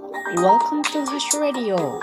[0.00, 2.00] Welcome to Hash Radio.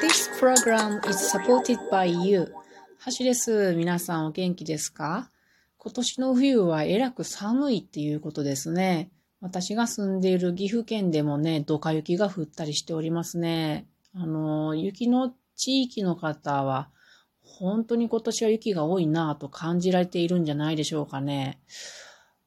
[0.00, 2.52] This program is supported by you.
[2.98, 3.76] ハシです。
[3.76, 5.30] 皆さんお元気ですか
[5.76, 9.10] 今年の冬はえらく寒いっていうことですね。
[9.40, 13.86] 私が住んでいる岐阜県でもね、ドカ雪が降ったりしておりますね。
[14.16, 16.88] あの、雪の地域の方は、
[17.40, 21.60] 本当に今年は雪が多いなぁと感じられているんじゃないでしょうかね。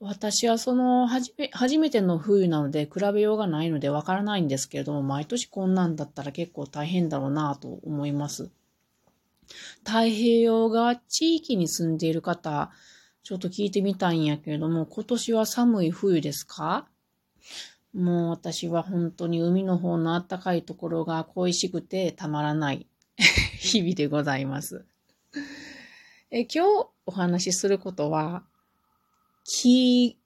[0.03, 8.49] 私はその、はじめ、初めての冬なので比べようがないのでわからないんですけれども、毎年こんなんだったら結構大変だろうなと思います。
[9.85, 12.71] 太平洋側地域に住んでいる方、
[13.21, 16.87] ちょっと聞いてみたいんやけれども、今年は寒い冬ですか？
[17.93, 22.87] もう私は本当に海の方の暖かいところが恋しくてたまらない
[23.59, 24.85] 日々でございます。
[26.31, 28.45] え今日お話しすることは、
[29.43, 30.17] 木、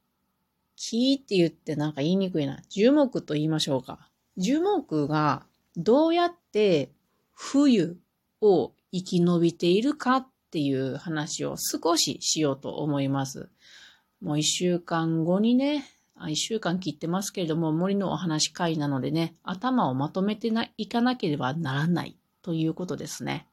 [0.76, 2.62] 木って言ってなんか言いにくいな。
[2.70, 4.10] 樹木と言いましょうか。
[4.38, 5.46] 樹木が
[5.78, 6.92] どうやって
[7.34, 7.98] 冬
[8.42, 13.50] を生き延びているかっていう話を少ししようと思います。
[14.22, 15.86] もう一週間後にね、
[16.30, 23.48] 一週間切ってますけれども、森のお話会なのでね、頭をまとめていかなければならないということですね。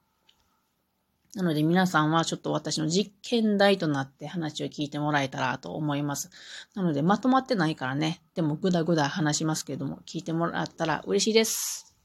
[1.35, 6.29] なので皆さんはちょっと私の実験台となって話を聞いてもらえたらと思います。
[6.75, 11.95] なのでまとまってないからね、でもぐだぐだ話しますけども、聞いてもらったら嬉しいです。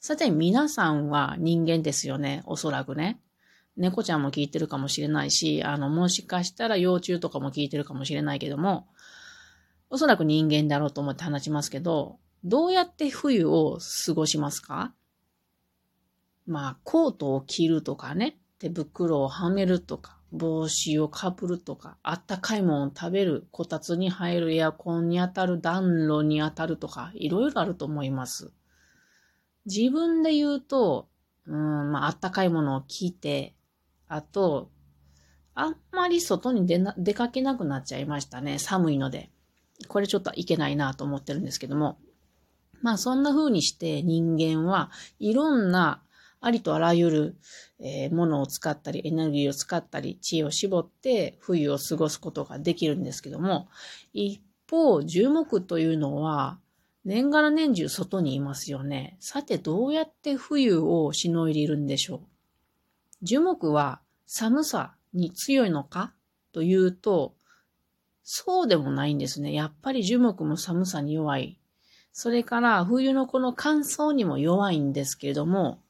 [0.00, 3.20] さて皆さんは人間ですよね、おそらくね。
[3.76, 8.86] 猫ちゃんも聞いてるかもしれないし、あの、もしかしたら幼虫とかも聞いてるかもしれないけども、
[9.90, 14.92] おそらく人間だろうと思って話しますけど、どうやって冬を過ごしますか？
[16.46, 18.36] まあ、コートを着るとかね。
[18.58, 28.52] 手袋をはめるとか、帽子をかぶるとか、あったかいものを食べる、こたつに入るエアコンに当たる、暖炉に当たるとか、いろいろあると思います。
[29.66, 31.08] 自分で言うと、
[31.46, 33.54] うん、まあ、あったかいものを着て、
[34.08, 34.70] あと、
[35.54, 38.58] あんまり外に出な出かけなくなっちゃいましたね。
[38.58, 39.30] 寒いので。
[39.88, 41.98] これちょっといけないなと思ってるんですけども。
[42.82, 46.02] まあそんな風にして人間はいろんな
[46.44, 47.36] ありとあらゆる、
[47.80, 53.68] えー、ものを使ったり、エネルギーを使ったり、知恵を絞って冬を過ごすことができるんですけども、
[54.12, 54.40] 一
[54.70, 56.58] 方、樹木というのは、
[57.04, 59.16] 年がら年中外にいますよね。
[59.20, 62.20] さて、どうやって冬をしのいでいるんでしょう
[63.22, 66.14] 樹木は寒さに強いのか？
[66.52, 67.34] というと、
[68.22, 69.52] そうでもないんですね。
[69.52, 71.58] やっぱり樹木も寒さに弱い。
[72.12, 75.80] それから冬のこの乾燥にも弱いんですけれども、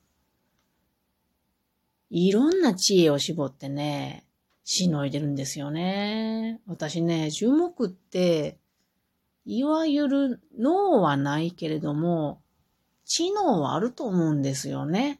[2.16, 4.24] いろんな知恵を絞ってね、
[4.62, 6.60] しのいでるんですよね。
[6.68, 8.56] 私ね、樹木って、
[9.44, 12.40] いわゆる脳はないけれども、
[13.04, 15.18] 知能はあると思うんですよね。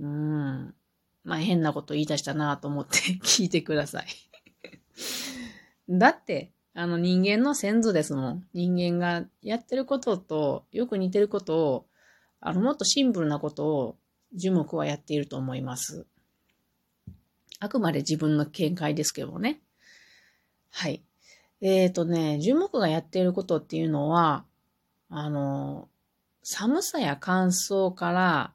[0.00, 0.74] うん。
[1.22, 4.06] まあ変なこと言い出したなと思って 聞いてください
[5.88, 8.48] だって、あの人間の先祖ですもん。
[8.52, 11.86] 人間がやってることとよく似てることを、
[12.40, 13.96] あのもっとシンプルなことを
[14.34, 16.06] 樹木はやっていると思います。
[17.58, 19.60] あくまで自分の見解ですけどね。
[20.70, 21.02] はい。
[21.60, 24.44] えっ、ー、とね、樹木がやっていることっていうのは、
[25.08, 25.88] あの、
[26.42, 28.52] 寒さや乾燥から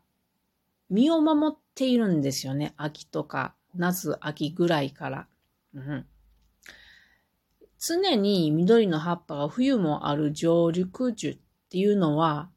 [0.89, 2.73] 身を守っているんですよね。
[2.77, 5.27] 秋とか、夏、秋ぐらいから。
[5.73, 6.05] うん、
[7.79, 11.37] 常に緑の葉っぱが冬もある上陸樹っ
[11.69, 12.49] ていうのは、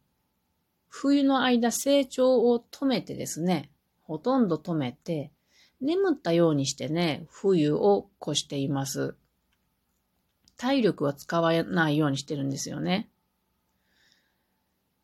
[0.97, 3.69] 冬の間成長を止めてですね、
[4.05, 5.33] ほとんど止めて、
[5.81, 9.17] 眠ったようにしてね、冬を越しています。
[10.57, 13.11] 体力は使わないようにしてるんですよね。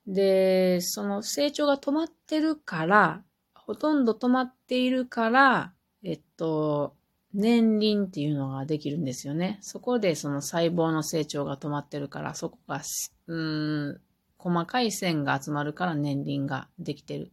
[0.07, 5.73] で、その成長が止まってるから、ほとんど止まっているから、
[6.05, 6.95] えっと、
[7.35, 9.59] 年輪っていうのができるんですよね。
[9.61, 12.81] そこでその細胞の成長が止まってるから、そこが、
[13.27, 14.01] うん、
[14.41, 17.31] 細かい線が集まるから年輪ができてる。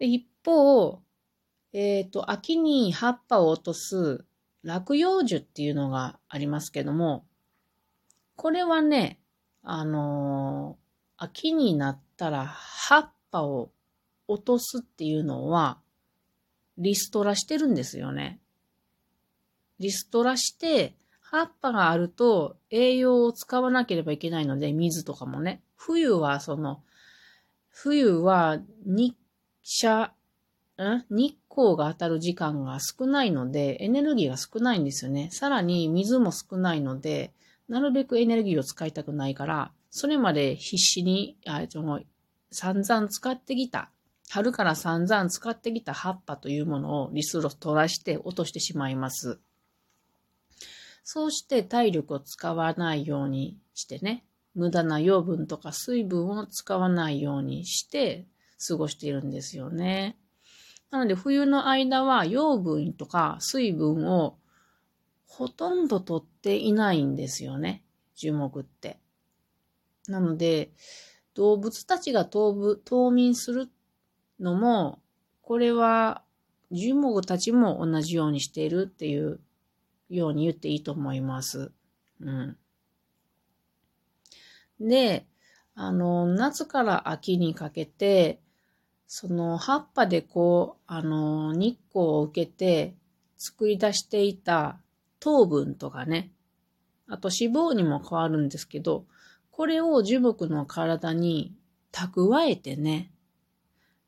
[0.00, 1.00] で一方、
[1.72, 4.24] えっ、ー、と、秋に葉っぱを落とす
[4.64, 7.26] 落葉樹っていうのがありますけども、
[8.34, 9.20] これはね、
[9.62, 13.70] あのー、秋になったら葉っぱを
[14.26, 15.78] 落とすっていうのは、
[16.76, 18.40] リストラしてるんですよね。
[19.78, 20.96] リストラして、
[21.30, 25.62] 葉っぱがあると栄養を使わなければいけないので、水とかもね。
[25.76, 26.82] 冬はその、
[27.68, 29.14] 冬は日
[29.62, 30.14] 射、
[30.78, 31.04] ん？
[31.10, 35.28] 日光が当たる時間が少ないので、エネルギーが少ないんですよね。
[35.30, 37.34] さらに水も少ないので、
[37.68, 42.00] なるべくエネルギーを使いたくないから、それまで必死に、あその
[42.50, 43.90] 散々使ってきた、
[44.30, 49.40] 春から散々使ってきた葉っぱというものをリスロ取らして落としてしまいます。
[51.10, 58.26] そうして体力を使わないようにしてね、無駄な養分とか水分を使わないようにして
[58.68, 60.18] 過ごしているんですよね。
[60.90, 64.36] なので冬の間は養分とか水分を
[65.26, 67.82] ほとんど取っていないんですよね。
[68.14, 69.00] 樹木って。
[70.08, 70.72] なので、
[71.32, 73.70] 動物たちが冬眠する
[74.38, 75.00] のも、
[75.40, 76.22] これは
[76.70, 79.40] 樹木たちも同じようにしているっていう
[80.08, 81.72] ように言っていいと思います。
[82.20, 82.56] うん。
[84.80, 85.26] で、
[85.74, 88.40] あの、夏から秋にかけて、
[89.06, 92.94] その葉っぱでこう、あの、日光を受けて
[93.36, 94.80] 作り出していた
[95.20, 96.30] 糖分とかね、
[97.08, 99.06] あと脂肪にも変わるんですけど、
[99.50, 101.54] これを樹木の体に
[101.92, 103.10] 蓄えてね、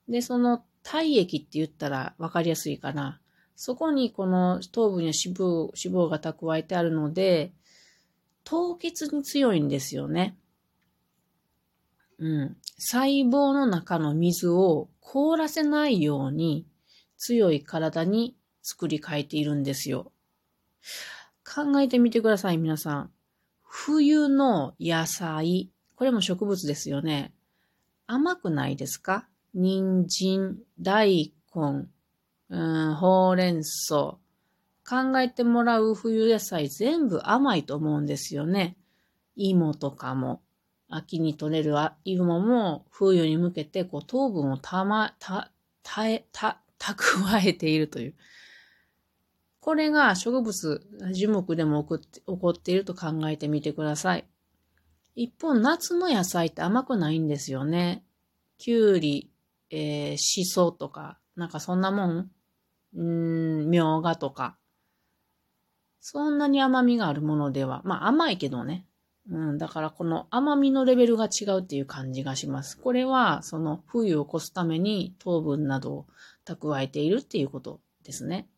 [0.09, 3.20] で、その体液って言ったら分かりやすいかな。
[3.63, 7.53] そこにこの糖分や脂肪脂肪が蓄えてあるので、
[8.43, 10.35] 凍結に強いんですよね。
[12.19, 12.57] うん。
[12.79, 16.65] 細胞の中の水を凍らせないように
[17.19, 20.11] 強い体に作り変えているんですよ。
[21.45, 23.11] 考えてみてください、皆さん。
[23.63, 27.35] 冬の野菜、これも植物ですよね。
[28.07, 29.29] 甘くないですか？
[29.53, 31.89] 人参、大根、
[32.51, 34.19] うん、ほうれん草。
[34.89, 38.77] 考えてもらう冬野菜全部甘いと思うんですよね。
[39.37, 40.43] 芋とかも。
[40.93, 45.53] 秋に取れる芋も冬に向けてこう糖分をたま、た、
[45.85, 48.15] たえ、た、蓄えているという。
[49.61, 54.27] これが植物、樹木でも起こって起こっていると考えてみてください。
[55.15, 58.05] 一方、夏の野菜って甘くないんですよね。
[58.59, 59.31] きゅうり、
[59.71, 62.31] えー、しそとか、なんかそんなもん
[62.95, 64.57] うん、みょうがとか。
[66.01, 68.87] そんなに甘みがあるものでは、まあ甘いけどね。
[69.31, 72.79] うん、だからこの甘みのレベルが違うっていう感じがします。
[72.79, 76.07] これはその冬を越すために糖分などを
[76.45, 78.49] 蓄えているっていうことですね。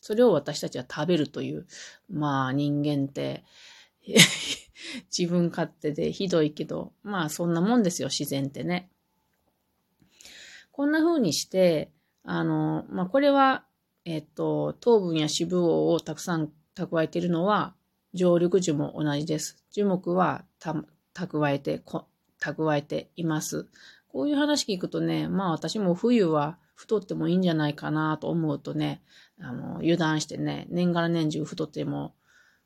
[0.00, 1.66] それを私たちは食べるという、
[2.10, 3.44] まあ人間って
[5.16, 8.90] 自分勝手でひどいけど、まあそんなもんですよ、自然ってね。
[10.72, 11.92] こんな風にして、
[12.24, 13.64] あの、まあこれは、
[14.04, 17.74] えっと、糖分や脂肪をたくさん蓄えているのは、
[18.14, 19.56] 常緑樹も同じです。
[19.70, 21.82] 樹木は蓄えて、
[22.40, 23.66] 蓄えています。
[24.08, 29.02] こういう話聞くとね、まあ私も冬は太ってもいいんじゃないかなと思うとね、
[29.40, 32.14] あの、油断してね、年がら年中太っても、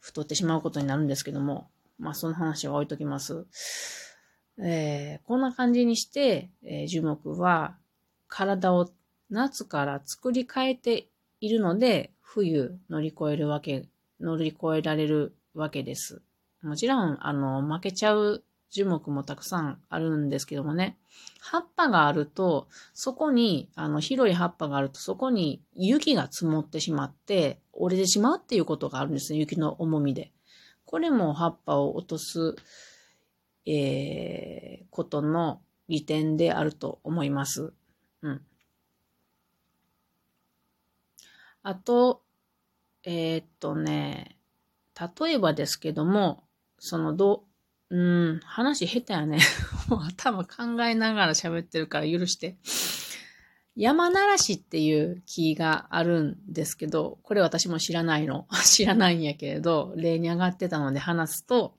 [0.00, 3.47] 太ってしまうことになるんですけども、まあその話は置いときます。
[4.59, 7.76] えー、こんな感じにして、えー、樹木は
[8.26, 8.91] 体を
[9.31, 11.08] 夏から作り変えて
[11.40, 13.88] いるので、冬乗り越えるわけ
[14.20, 16.23] 乗り越えられるわけです。
[16.62, 20.99] もちろん、あの、負けちゃう樹木もたくさんあるんですけどもね。
[21.40, 29.38] 葉っぱがあると、そこに、あの、広い葉っぱがあると、そこに雪が積もってしまって、折れてしまうっていうことがあるんですね。
[29.38, 30.32] 雪の重みで。
[30.84, 32.56] これも葉っぱを落とす、
[33.67, 37.73] えー、ことの利点であると思います。
[38.23, 38.42] うん。
[41.68, 42.23] あと、
[43.02, 44.37] えー、っとね、
[45.18, 46.44] 例えばですけども、
[46.78, 47.42] そのど、
[47.90, 49.40] うん、話下手やね。
[49.90, 52.56] もう頭考えながら喋ってるから許して。
[53.75, 58.46] 山ならしっていう木があるんですけど、これ私も知らないの。
[58.64, 61.75] 知らないんやけれど、例に上がってたので話すと、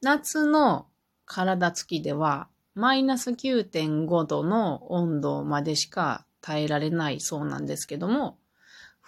[0.00, 0.86] 夏の
[1.26, 8.39] 体つきでは、マイナス9.5度の温度までしか耐えられないそうなんですけども、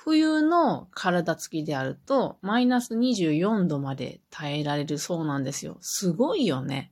[0.04, 5.76] 冬の体つきであると、マイナス24度まで耐えられるそうなんですよ。
[5.80, 6.90] すごいよね。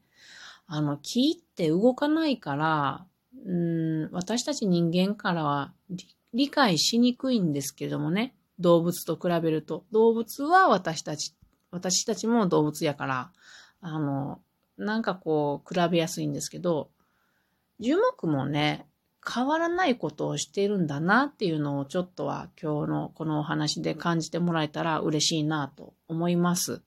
[0.69, 3.05] あの、木って動かないから、
[3.45, 5.73] うん、私たち人間からは
[6.35, 8.33] 理解しにくいんですけどもね。
[8.61, 9.83] 動物と比べると。
[9.91, 11.35] 動物は私たち、
[11.73, 13.33] 私たちも動物やから、
[13.81, 14.41] あの、
[14.79, 16.91] なんかこう、比べやすいんですけど、
[17.81, 18.87] 樹木もね、
[19.29, 26.81] 変わらないことをしているんだなっていうのをちょっとは今日のこのお話で感じてもらえたら嬉しいなと思います。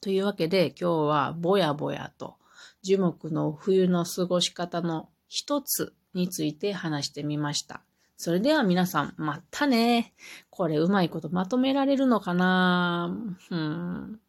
[0.00, 2.36] というわけで今日はぼやぼやと
[2.82, 7.82] 樹木の冬の過ごし方の一つについて話してみました。
[8.16, 10.12] それでは皆さん、またね。
[10.50, 13.14] これうまいことまとめられるのかな？
[13.50, 14.20] うん。